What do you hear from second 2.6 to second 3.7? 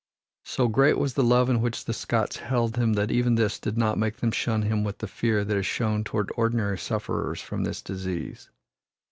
him that even this